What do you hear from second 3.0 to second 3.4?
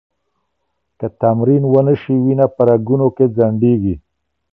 کې